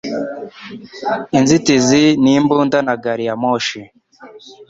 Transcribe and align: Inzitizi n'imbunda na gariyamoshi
Inzitizi 1.37 2.03
n'imbunda 2.23 2.77
na 2.87 2.95
gariyamoshi 3.03 3.79